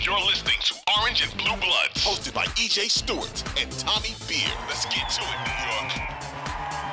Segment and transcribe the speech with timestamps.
[0.00, 4.50] You're listening to Orange and Blue Bloods, hosted by EJ Stewart and Tommy Beer.
[4.66, 5.92] Let's get to it, New York.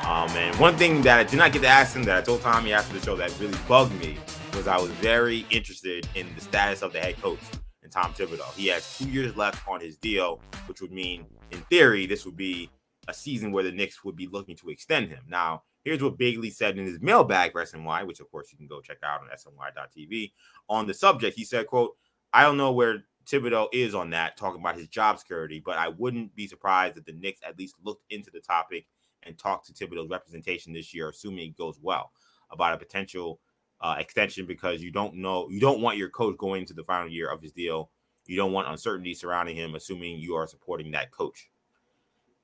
[0.06, 2.42] Oh man, one thing that I did not get to ask him that I told
[2.42, 4.18] Tommy after the show that really bugged me
[4.54, 7.40] was I was very interested in the status of the head coach
[7.84, 8.54] and Tom Thibodeau.
[8.56, 12.38] He has two years left on his deal, which would mean, in theory, this would
[12.38, 12.70] be
[13.08, 15.24] a season where the Knicks would be looking to extend him.
[15.28, 18.68] Now, here's what Begley said in his mailbag for SNY, which of course you can
[18.68, 20.32] go check out on SNY.tv.
[20.70, 21.96] On the subject, he said, quote,
[22.34, 25.90] I don't know where Thibodeau is on that, talking about his job security, but I
[25.90, 28.86] wouldn't be surprised if the Knicks at least looked into the topic
[29.24, 32.12] and talked to Thibodeau's representation this year, assuming it goes well,
[32.52, 33.40] about a potential
[33.82, 37.10] uh, extension because you don't know, you don't want your coach going into the final
[37.10, 37.92] year of his deal.
[38.26, 41.50] You don't want uncertainty surrounding him, assuming you are supporting that coach.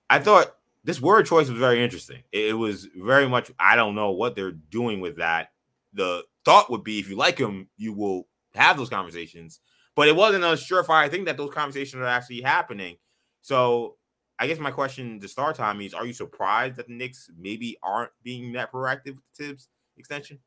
[0.10, 2.24] I thought this word choice was very interesting.
[2.32, 5.50] It was very much, I don't know what they're doing with that.
[5.94, 9.60] The thought would be if you like him, you will have those conversations
[9.96, 12.98] but it wasn't a surefire thing that those conversations are actually happening.
[13.42, 13.98] So
[14.38, 17.78] I guess my question to start, Tommy, is are you surprised that the Knicks maybe
[17.82, 20.40] aren't being that proactive with Thibs extension?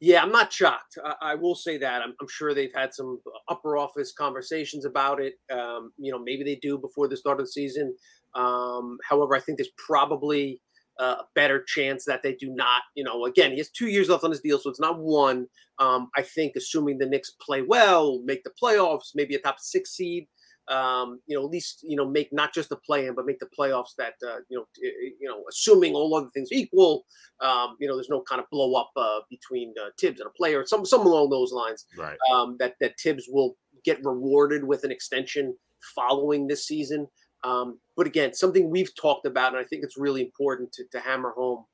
[0.00, 0.98] Yeah, I'm not shocked.
[1.04, 2.02] I, I will say that.
[2.02, 5.34] I'm, I'm, sure they've had some upper office conversations about it.
[5.50, 7.94] Um, you know, maybe they do before the start of the season.
[8.34, 10.60] Um, however, I think there's probably
[11.00, 12.82] uh, a better chance that they do not.
[12.94, 15.46] You know, again, he has two years left on his deal, so it's not one.
[15.78, 19.90] Um, I think, assuming the Knicks play well, make the playoffs, maybe a top six
[19.90, 20.26] seed.
[20.68, 23.40] Um, you know, at least you know make not just the play in, but make
[23.40, 23.96] the playoffs.
[23.98, 27.04] That uh, you know, you know, assuming all other things equal,
[27.40, 30.32] um, you know, there's no kind of blow up uh, between uh, Thibs and a
[30.32, 31.86] player, some some along those lines.
[31.98, 32.16] Right.
[32.32, 35.56] Um, that that Thibs will get rewarded with an extension
[35.96, 37.08] following this season.
[37.44, 41.00] Um, but again, something we've talked about, and I think it's really important to, to
[41.00, 41.64] hammer home.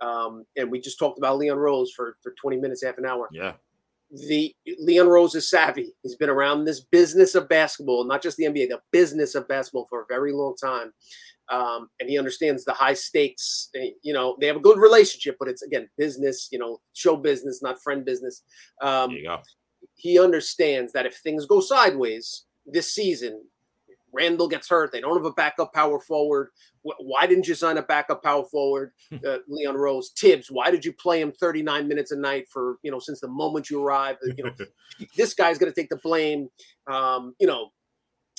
[0.00, 3.28] Um, and we just talked about Leon Rose for, for 20 minutes, half an hour.
[3.32, 3.54] Yeah.
[4.28, 5.92] The Leon Rose is savvy.
[6.02, 9.86] He's been around this business of basketball, not just the NBA, the business of basketball
[9.90, 10.92] for a very long time.
[11.48, 13.68] Um, and he understands the high stakes.
[13.74, 16.48] Eh, you know, they have a good relationship, but it's again business.
[16.50, 18.42] You know, show business, not friend business.
[18.80, 19.42] Um, there you go.
[19.94, 23.42] He understands that if things go sideways this season,
[24.16, 24.92] Randle gets hurt.
[24.92, 26.48] They don't have a backup power forward.
[26.82, 28.92] Why didn't you sign a backup power forward,
[29.26, 30.12] uh, Leon Rose?
[30.16, 33.28] Thibs, why did you play him 39 minutes a night for, you know, since the
[33.28, 34.20] moment you arrived?
[34.36, 34.52] You know,
[35.16, 36.48] this guy's going to take the blame.
[36.86, 37.72] Um, you know,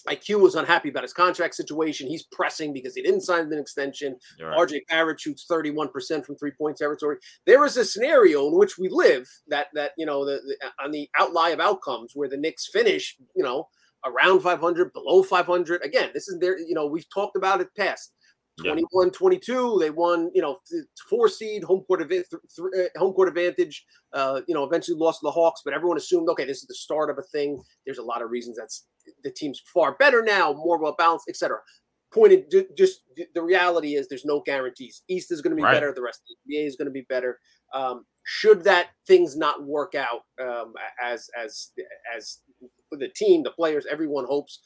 [0.08, 2.08] IQ was unhappy about his contract situation.
[2.08, 4.16] He's pressing because he didn't sign an extension.
[4.42, 4.58] Right.
[4.58, 7.18] RJ Barrett shoots 31% from three point territory.
[7.46, 10.92] There is a scenario in which we live that, that you know, the, the on
[10.92, 13.68] the outlier of outcomes where the Knicks finish, you know,
[14.06, 15.84] around 500, below 500.
[15.84, 18.14] Again, this is their, you know, we've talked about it past.
[18.64, 20.58] 21 22 they won you know
[21.10, 25.28] four seed home court advantage uh, home court advantage uh you know eventually lost to
[25.28, 28.04] the hawks but everyone assumed okay this is the start of a thing there's a
[28.04, 28.88] lot of reasons that's
[29.24, 31.58] the team's far better now more well balanced etc
[32.12, 33.02] pointed just
[33.36, 35.74] the reality is there's no guarantees east is going to be right.
[35.74, 37.38] better the rest of the nba is going to be better
[37.74, 41.72] um should that things not work out um as as
[42.16, 42.40] as
[43.00, 44.60] the team, the players, everyone hopes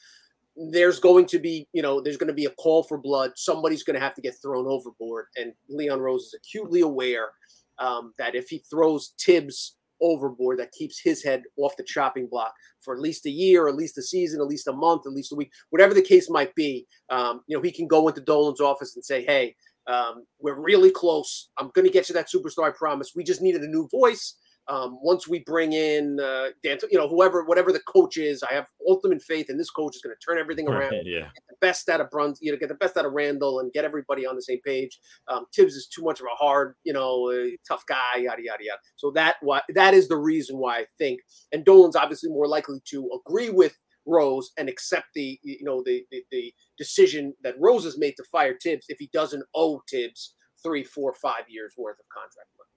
[0.56, 3.32] there's going to be, you know, there's going to be a call for blood.
[3.36, 5.26] Somebody's going to have to get thrown overboard.
[5.36, 7.30] And Leon Rose is acutely aware
[7.78, 12.52] um, that if he throws Thibs overboard, that keeps his head off the chopping block
[12.80, 15.32] for at least a year, at least a season, at least a month, at least
[15.32, 16.86] a week, whatever the case might be.
[17.08, 19.54] Um, you know, he can go into Dolan's office and say, hey,
[19.86, 21.48] um, we're really close.
[21.58, 23.12] I'm going to get you that superstar, I promise.
[23.16, 24.34] We just needed a new voice.
[24.68, 28.54] Um, once we bring in uh, Dan, you know, whoever, whatever the coach is, I
[28.54, 30.92] have ultimate faith in this coach is going to turn everything around.
[30.92, 33.12] Right, yeah, get the best out of Bruns, you know, get the best out of
[33.12, 34.98] Randle and get everybody on the same page.
[35.28, 38.62] Um, Thibs is too much of a hard, you know, uh, tough guy, yada yada
[38.62, 38.78] yada.
[38.96, 41.20] So that why that is the reason why I think,
[41.50, 43.76] and Dolan's obviously more likely to agree with
[44.06, 48.24] Rose and accept the you know the, the, the decision that Rose has made to
[48.30, 52.71] fire Thibs if he doesn't owe Thibs three, four, five years worth of contract money.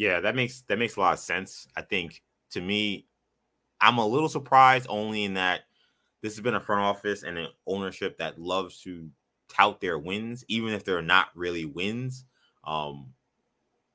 [0.00, 1.68] Yeah, that makes that makes a lot of sense.
[1.76, 3.06] I think to me,
[3.82, 5.62] I'm a little surprised only in that
[6.22, 9.10] this has been a front office and an ownership that loves to
[9.50, 12.24] tout their wins, even if they're not really wins.
[12.64, 13.08] Um,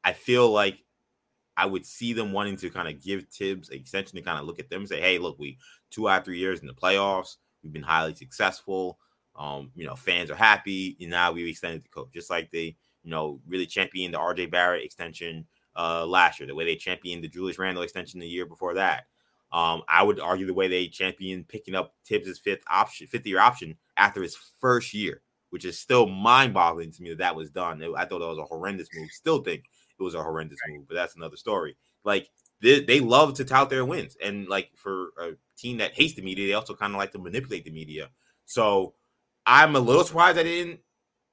[0.04, 0.80] I feel like
[1.57, 4.46] I would see them wanting to kind of give Thibs an extension to kind of
[4.46, 5.58] look at them and say, hey, look, we
[5.92, 9.00] two out of three years in the playoffs, we've been highly successful.
[9.36, 10.98] Um, you know, fans are happy.
[11.01, 14.51] And now we've extended the coach, just like they, you know, really championed the RJ
[14.51, 18.45] Barrett extension uh last year, the way they championed the Julius Randle extension the year
[18.45, 19.06] before that.
[19.51, 23.39] Um, I would argue the way they championed picking up Thibs' fifth option, fifth year
[23.39, 27.51] option after his first year, which is still mind boggling to me that that was
[27.51, 27.81] done.
[27.81, 29.10] I thought that was a horrendous move.
[29.12, 29.63] Still think
[29.98, 31.77] it was a horrendous move, but that's another story.
[32.04, 32.30] Like
[32.62, 36.22] they, they love to tout their wins, and like for a team that hates the
[36.22, 38.10] media, they also kind of like to manipulate the media.
[38.45, 38.94] So
[39.45, 40.80] I'm a little surprised I didn't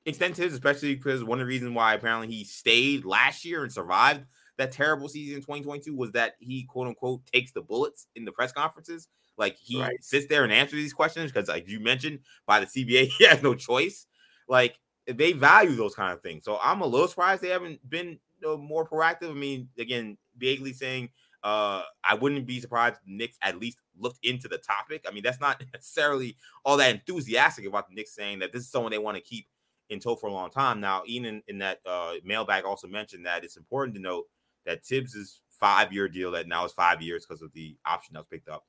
[0.06, 3.72] extend his, especially because one of the reasons why apparently he stayed last year and
[3.72, 4.24] survived
[4.58, 8.32] that terrible season in 2022 was that he quote unquote takes the bullets in the
[8.32, 9.08] press conferences.
[9.38, 10.02] Like he right.
[10.02, 13.42] sits there and answers these questions because, like you mentioned, by the CBA, he has
[13.42, 14.06] no choice.
[14.48, 16.44] Like they value those kind of things.
[16.44, 19.30] So I'm a little surprised they haven't been more proactive.
[19.30, 21.10] I mean, again, Begley saying
[21.42, 25.04] uh, I wouldn't be surprised if the Knicks at least looked into the topic.
[25.08, 28.70] I mean, that's not necessarily all that enthusiastic about the Knicks saying that this is
[28.70, 29.46] someone they want to keep
[29.90, 30.80] in tow for a long time.
[30.80, 34.24] Now, Ian in, that uh, mailbag also mentioned that it's important to note
[34.64, 38.28] that Thibs' five-year deal that now is five years because of the option that was
[38.30, 38.64] picked up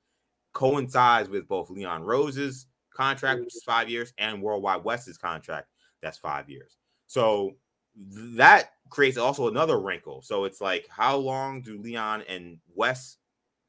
[0.53, 5.67] coincides with both Leon Rose's contract, which is five years, and World Wide Wes's contract,
[6.01, 6.77] that's five years.
[7.07, 7.51] So
[7.95, 10.21] that creates also another wrinkle.
[10.21, 13.17] So it's like, how long do Leon and Wes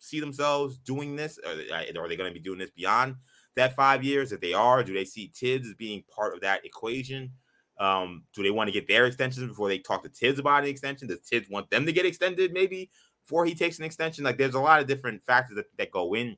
[0.05, 1.39] see themselves doing this?
[1.47, 3.17] Are they, are they going to be doing this beyond
[3.57, 4.33] that five years?
[4.33, 7.33] If they are, do they see Thibs as being part of that equation?
[7.79, 10.69] Um, do they want to get their extensions before they talk to Thibs about an
[10.69, 11.09] extension?
[11.09, 12.91] Does Thibs want them to get extended maybe
[13.25, 14.25] before he takes an extension?
[14.25, 16.37] Like, there's a lot of different factors that, that go in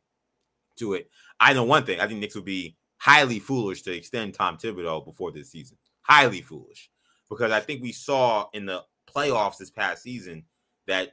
[0.76, 1.10] to it.
[1.40, 2.00] I know one thing.
[2.00, 5.76] I think Knicks would be highly foolish to extend Tom Thibodeau before this season.
[6.02, 6.90] Highly foolish
[7.28, 8.82] because I think we saw in the
[9.12, 10.44] playoffs this past season
[10.86, 11.12] that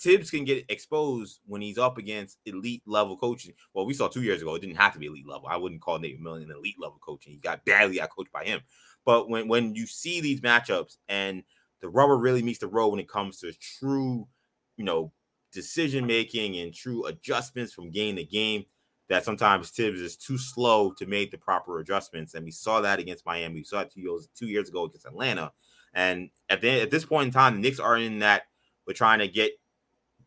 [0.00, 3.52] Thibs can get exposed when he's up against elite level coaching.
[3.74, 5.48] Well, we saw two years ago, it didn't have to be elite level.
[5.48, 7.32] I wouldn't call Nate McMillan an elite level coaching.
[7.32, 8.60] He got badly out coached by him.
[9.04, 11.42] But when, when you see these matchups and
[11.80, 14.28] the rubber really meets the road when it comes to true,
[14.76, 15.12] you know,
[15.52, 18.66] decision making and true adjustments from game to game,
[19.08, 22.34] that sometimes Thibs is too slow to make the proper adjustments.
[22.34, 23.54] And we saw that against Miami.
[23.54, 25.52] We saw it two years, two years ago against Atlanta.
[25.94, 28.42] And at the at this point in time, the Knicks are in that
[28.86, 29.52] we're trying to get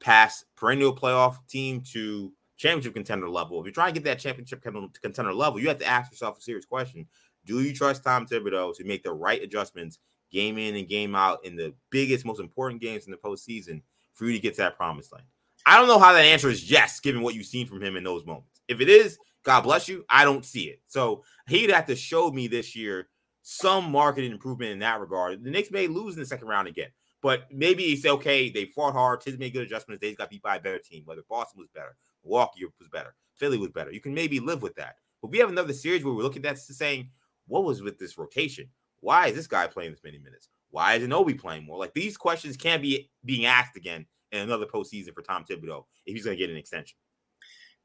[0.01, 3.59] past perennial playoff team to championship contender level.
[3.59, 6.42] If you're trying to get that championship contender level, you have to ask yourself a
[6.42, 7.07] serious question:
[7.45, 10.00] Do you trust Tom Thibodeau to make the right adjustments
[10.31, 13.81] game in and game out in the biggest, most important games in the postseason
[14.13, 15.25] for you to get to that promised land?
[15.65, 18.03] I don't know how that answer is yes, given what you've seen from him in
[18.03, 18.62] those moments.
[18.68, 20.06] If it is, God bless you.
[20.09, 20.81] I don't see it.
[20.88, 23.09] So he'd have to show me this year
[23.44, 25.44] some marketing improvement in that regard.
[25.44, 26.89] The Knicks may lose in the second round again,
[27.22, 29.22] but maybe he say, okay, they fought hard.
[29.22, 30.02] Thibs made good adjustments.
[30.02, 33.58] They got beat by a better team, whether Boston was better, Milwaukee was better, Philly
[33.58, 33.92] was better.
[33.92, 34.96] You can maybe live with that.
[35.22, 37.10] But we have another series where we're looking at that, saying,
[37.48, 38.68] what was with this rotation?
[39.02, 40.50] Why is this guy playing this many minutes?
[40.70, 41.78] Why is Obi playing more?
[41.78, 46.16] Like these questions can't be being asked again in another postseason for Tom Thibodeau if
[46.16, 46.98] he's going to get an extension.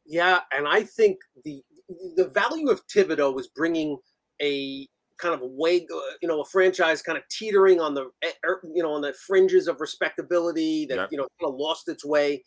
[0.05, 1.63] Yeah, and I think the
[2.15, 3.99] the value of Thibodeau was bringing
[4.41, 4.87] a
[5.19, 5.87] kind of a way,
[6.23, 9.13] you know, a franchise kind of teetering on the, eh, er, you know, on the
[9.27, 11.09] fringes of respectability that yep.
[11.11, 12.43] you know kind of lost its way.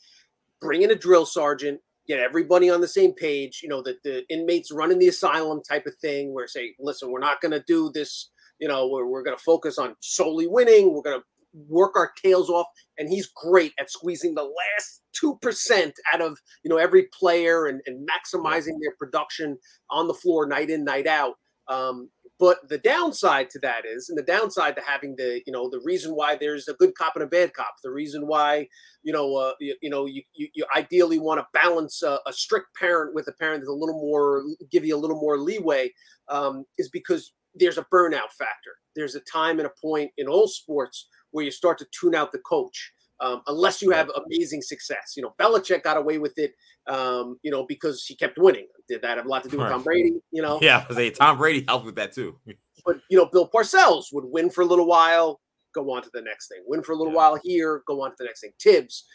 [0.62, 3.62] Bring in a drill sergeant, get everybody on the same page.
[3.64, 7.20] You know, that the inmates running the asylum type of thing, where say, listen, we're
[7.20, 8.30] not going to do this.
[8.60, 10.94] You know, we're, we're going to focus on solely winning.
[10.94, 15.38] We're going to work our tails off, and he's great at squeezing the last two
[15.42, 19.58] percent out of you know every player and, and maximizing their production
[19.90, 21.36] on the floor night in night out.
[21.68, 22.10] Um,
[22.40, 25.82] but the downside to that is, and the downside to having the, you know, the
[25.84, 28.66] reason why there's a good cop and a bad cop, the reason why,
[29.04, 32.32] you know, uh, you, you know, you, you, you ideally want to balance a, a,
[32.32, 35.92] strict parent with a parent that's a little more, give you a little more leeway,
[36.30, 38.72] um, is because there's a burnout factor.
[38.96, 42.32] There's a time and a point in all sports where you start to tune out
[42.32, 42.94] the coach.
[43.22, 45.14] Um, unless you have amazing success.
[45.18, 46.54] You know, Belichick got away with it,
[46.88, 48.68] um, you know, because he kept winning.
[48.88, 50.22] Did that have a lot to do with Tom Brady?
[50.32, 52.38] You know, yeah, say Tom Brady helped with that too.
[52.86, 55.40] but you know, Bill Parcells would win for a little while,
[55.74, 56.64] go on to the next thing.
[56.66, 57.18] Win for a little yeah.
[57.18, 58.52] while here, go on to the next thing.
[58.62, 59.06] Thibs,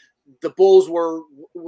[0.41, 1.21] the Bulls were,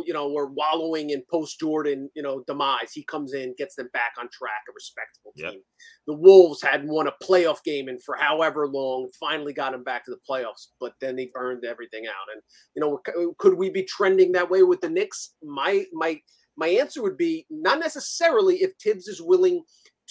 [0.05, 2.93] you know, were wallowing in post Jordan, you know, demise.
[2.93, 5.61] He comes in, gets them back on track, a respectable team.
[5.61, 5.63] Yep.
[6.07, 10.05] The Wolves had won a playoff game and for however long, finally got them back
[10.07, 12.33] to the playoffs, but then they burned everything out.
[12.33, 12.43] And
[12.75, 15.35] you know, could we be trending that way with the Knicks?
[15.43, 16.19] My my
[16.57, 19.63] my answer would be not necessarily if Thibs is willing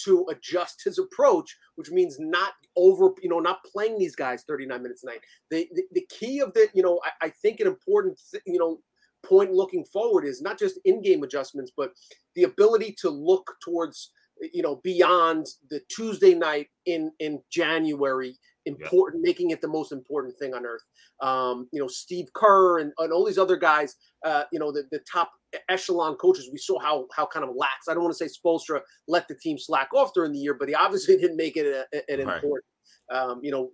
[0.04, 4.82] to adjust his approach, which means not over, you know, not playing these guys 39
[4.82, 5.20] minutes a night.
[5.50, 8.80] The, the, the key of the, you know, I, I think an important, you know,
[9.24, 11.92] point looking forward is not just in-game adjustments, but
[12.34, 14.12] the ability to look towards,
[14.52, 19.30] you know, beyond the Tuesday night in in January important, yeah.
[19.30, 20.82] making it the most important thing on earth.
[21.20, 23.94] Um, you know, Steve Kerr and, and all these other guys,
[24.24, 25.30] uh, you know, the, the top
[25.68, 27.88] echelon coaches, we saw how how kind of lax.
[27.88, 30.68] I don't want to say Spoelstra let the team slack off during the year, but
[30.68, 32.34] he obviously didn't make it an right.
[32.34, 32.64] important.
[33.10, 33.70] Um, you know,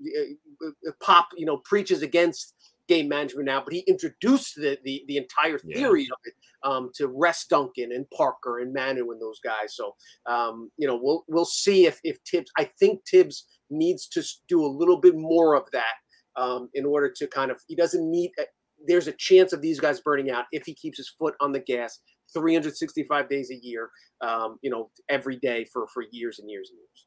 [1.03, 2.55] Pop, you know, preaches against
[2.89, 6.13] game management now, but he introduced the the, the entire theory yeah.
[6.13, 6.35] of it
[6.65, 9.75] um, to rest Duncan and Parker and Manu and those guys.
[9.75, 9.95] So
[10.27, 12.51] um, you know, we'll we'll see if if Thibs.
[12.59, 15.95] I think Thibs needs to do a little bit more of that
[16.37, 18.45] um, in order to kind of he doesn't need eh,
[18.87, 21.61] there's a chance of these guys burning out if he keeps his foot on the
[21.61, 22.01] gas
[22.35, 23.91] 365 days a year
[24.23, 27.07] um, you know every day for for years and years and years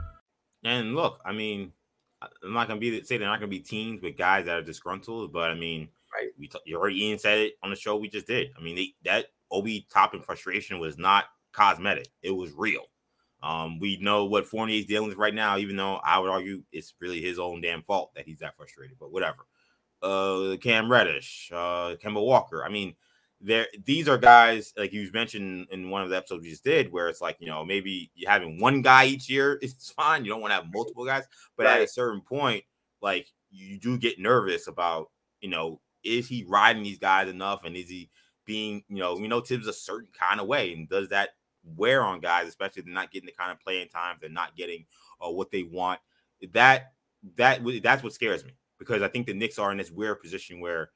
[0.63, 1.73] And look, I mean,
[2.21, 5.33] I'm not gonna be say they're not gonna be teams with guys that are disgruntled,
[5.33, 6.29] but I mean, right?
[6.37, 8.51] We t- you already Ian said it on the show we just did.
[8.57, 12.85] I mean, they, that Obi Toppin frustration was not cosmetic; it was real.
[13.43, 16.93] Um, we know what Fournier's dealing with right now, even though I would argue it's
[16.99, 18.97] really his own damn fault that he's that frustrated.
[18.99, 19.47] But whatever.
[20.03, 22.63] Uh, Cam Reddish, uh, Kemba Walker.
[22.63, 22.95] I mean,
[23.43, 26.91] there these are guys like you mentioned in one of the episodes we just did
[26.91, 30.23] where it's like you know maybe you having one guy each year is fine.
[30.23, 31.23] You don't want to have multiple guys.
[31.57, 31.77] But right.
[31.77, 32.63] at a certain point
[33.01, 35.09] like you do get nervous about
[35.41, 37.63] you know is he riding these guys enough?
[37.63, 38.09] And is he
[38.45, 41.29] being you know we know Thibs a certain kind of way and does that
[41.75, 44.55] wear on guys especially if they're not getting the kind of playing time they're not
[44.55, 44.85] getting
[45.21, 45.99] uh, what they want.
[46.53, 46.93] That
[47.37, 50.59] that that's what scares me because I think the Knicks are in this weird position
[50.59, 50.89] where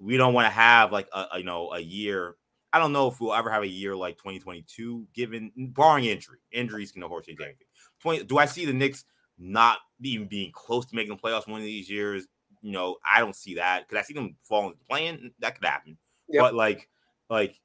[0.00, 2.36] we don't want to have like a, a, you know a year.
[2.72, 6.38] I don't know if we'll ever have a year like 2022, given barring injury.
[6.52, 7.66] Injuries can of course change anything.
[8.02, 9.04] 20, do I see the Knicks
[9.38, 12.26] not even being close to making the playoffs one of these years?
[12.62, 15.32] You know, I don't see that because I see them falling playing.
[15.40, 15.96] That could happen.
[16.28, 16.42] Yep.
[16.42, 16.88] But like,
[17.28, 17.58] like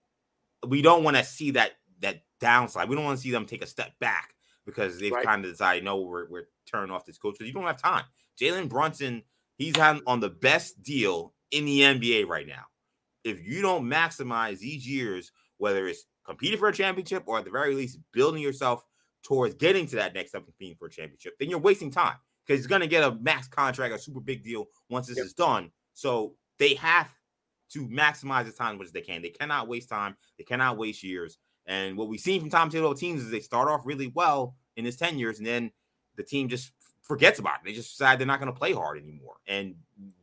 [0.68, 2.90] we don't want to see that that downside.
[2.90, 4.34] We don't want to see them take a step back
[4.66, 5.26] because they've right.
[5.26, 8.04] kind of decided, no, we're we're turning off this coach because you don't have time.
[8.40, 9.24] Jalen Brunson,
[9.58, 12.64] he's had on the best deal in the NBA right now.
[13.24, 17.52] If you don't maximize these years, whether it's competing for a championship or at the
[17.52, 18.84] very least building yourself
[19.24, 22.60] towards getting to that next step competing for a championship, then you're wasting time because
[22.60, 25.26] he's going to get a max contract, a super big deal once this yep.
[25.26, 25.72] is done.
[25.94, 27.12] So they have
[27.72, 29.22] to maximize the time which they can.
[29.22, 30.16] They cannot waste time.
[30.38, 31.38] They cannot waste years.
[31.66, 34.86] And what we've seen from Tom Thibodeau teams is they start off really well in
[34.86, 35.72] his 10 years, and then
[36.16, 36.72] the team just
[37.06, 37.62] forgets about it.
[37.66, 39.36] They just decide they're not going to play hard anymore.
[39.48, 39.76] And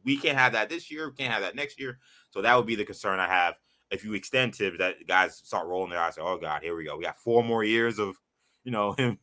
[0.05, 1.09] we can't have that this year.
[1.09, 1.99] We can't have that next year.
[2.31, 3.55] So that would be the concern I have.
[3.91, 6.19] If you extend Thibs, that guys start rolling their eyes.
[6.21, 6.97] Oh God, here we go.
[6.97, 8.17] We got four more years of,
[8.65, 9.19] you know, him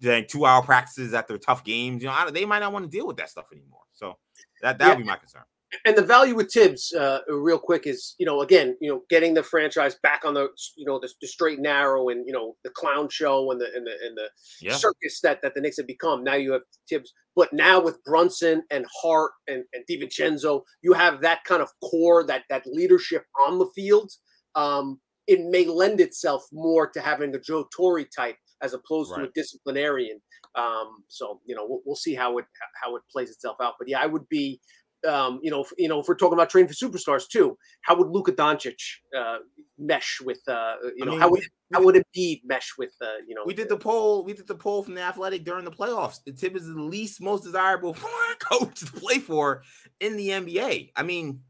[0.00, 2.02] doing two hour practices after tough games.
[2.02, 3.82] You know, they might not want to deal with that stuff anymore.
[3.92, 4.18] So
[4.60, 5.02] that that would yeah.
[5.04, 5.44] be my concern
[5.84, 9.34] and the value with Thibs, uh, real quick, is you know again you know getting
[9.34, 12.56] the franchise back on the you know the, the straight and narrow and you know
[12.64, 14.28] the clown show and the and the and the
[14.60, 14.74] yeah.
[14.74, 16.24] circus that that the Knicks have become.
[16.24, 21.20] Now you have Thibs, but now with Brunson and Hart and and DiVincenzo, you have
[21.20, 24.10] that kind of core that that leadership on the field.
[24.54, 29.18] Um, it may lend itself more to having a Joe Torre type as opposed right.
[29.18, 30.20] to a disciplinarian.
[30.54, 32.46] Um, so you know we'll, we'll see how it
[32.82, 33.74] how it plays itself out.
[33.78, 34.60] But yeah, I would be
[35.06, 37.96] um, you know, if, you know, if we're talking about training for superstars too, how
[37.96, 38.76] would Luka Doncic
[39.16, 39.38] uh,
[39.78, 43.18] mesh with, uh, you know, mean, how would we, how would Embiid mesh with, uh,
[43.26, 43.42] you know?
[43.44, 44.24] We did the poll.
[44.24, 46.18] We did the poll from the Athletic during the playoffs.
[46.24, 47.96] The Tip is the least most desirable
[48.40, 49.62] coach to play for
[50.00, 50.92] in the NBA.
[50.96, 51.40] I mean,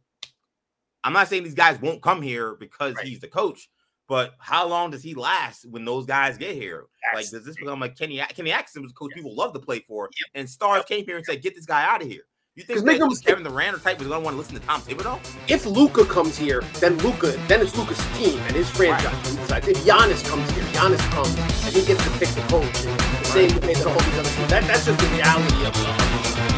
[1.05, 3.07] I'm not saying these guys won't come here because right.
[3.07, 3.71] he's the coach,
[4.09, 6.87] but how long does he last when those guys get here?
[7.05, 9.81] That's like, does this become like Kenny Kenny Atkinson was coach people love to play
[9.87, 12.25] for, and stars came here and said, "Get this guy out of here."
[12.59, 14.81] You think no Kevin Durant or type was going to want to listen to Tom
[14.81, 15.21] Thibodeau?
[15.47, 19.15] If Luka comes here, then Luka, then it's Luka's team and his franchise.
[19.49, 19.69] Right.
[19.69, 22.85] If Giannis comes here, Giannis comes and he gets to pick the coach.
[22.85, 24.51] And the same way that all these other teams.
[24.51, 25.73] That, that's just the reality of.
[25.77, 26.58] Uh,